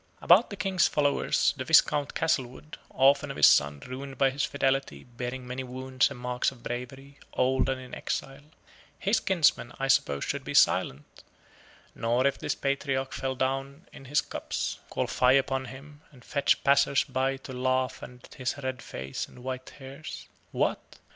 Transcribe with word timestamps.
About 0.19 0.49
the 0.49 0.55
King's 0.55 0.87
follower, 0.87 1.27
the 1.57 1.63
Viscount 1.63 2.15
Castlewood 2.15 2.79
orphan 2.89 3.29
of 3.29 3.37
his 3.37 3.45
son, 3.45 3.81
ruined 3.81 4.17
by 4.17 4.31
his 4.31 4.43
fidelity, 4.43 5.03
bearing 5.03 5.45
many 5.45 5.63
wounds 5.63 6.09
and 6.09 6.19
marks 6.19 6.49
of 6.49 6.63
bravery, 6.63 7.19
old 7.33 7.69
and 7.69 7.79
in 7.79 7.93
exile 7.93 8.45
his 8.97 9.19
kinsmen 9.19 9.71
I 9.79 9.87
suppose 9.89 10.23
should 10.23 10.43
be 10.43 10.55
silent; 10.55 11.21
nor 11.93 12.25
if 12.25 12.39
this 12.39 12.55
patriarch 12.55 13.13
fell 13.13 13.35
down 13.35 13.87
in 13.93 14.05
his 14.05 14.21
cups, 14.21 14.79
call 14.89 15.05
fie 15.05 15.33
upon 15.37 15.65
him, 15.65 16.01
and 16.11 16.25
fetch 16.25 16.63
passers 16.63 17.03
by 17.03 17.37
to 17.37 17.53
laugh 17.53 18.01
at 18.01 18.33
his 18.33 18.57
red 18.57 18.81
face 18.81 19.27
and 19.27 19.43
white 19.43 19.69
hairs. 19.77 20.27
What! 20.51 20.97